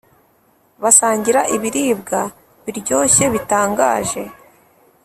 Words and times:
basangira 0.83 1.41
ibiribwa 1.55 2.19
biryoshye 2.63 3.23
bitangaje. 3.33 4.23